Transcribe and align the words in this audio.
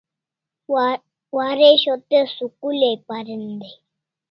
Waresho 1.37 1.93
te 2.09 2.19
school 2.33 2.79
ai 2.89 2.97
parin 3.07 3.43
dai 3.61 3.75